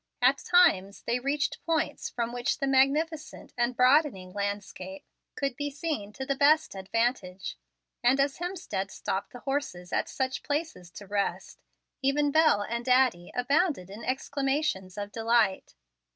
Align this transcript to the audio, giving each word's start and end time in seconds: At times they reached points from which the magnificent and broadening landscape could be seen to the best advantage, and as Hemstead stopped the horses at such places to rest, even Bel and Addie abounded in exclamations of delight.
At 0.19 0.39
times 0.39 1.03
they 1.03 1.19
reached 1.19 1.63
points 1.63 2.09
from 2.09 2.33
which 2.33 2.57
the 2.57 2.65
magnificent 2.65 3.53
and 3.55 3.75
broadening 3.77 4.33
landscape 4.33 5.05
could 5.35 5.55
be 5.55 5.69
seen 5.69 6.11
to 6.13 6.25
the 6.25 6.33
best 6.33 6.73
advantage, 6.73 7.55
and 8.03 8.19
as 8.19 8.37
Hemstead 8.39 8.89
stopped 8.89 9.31
the 9.31 9.41
horses 9.41 9.93
at 9.93 10.09
such 10.09 10.41
places 10.41 10.89
to 10.93 11.05
rest, 11.05 11.61
even 12.01 12.31
Bel 12.31 12.63
and 12.63 12.89
Addie 12.89 13.31
abounded 13.35 13.91
in 13.91 14.03
exclamations 14.03 14.97
of 14.97 15.11
delight. 15.11 15.75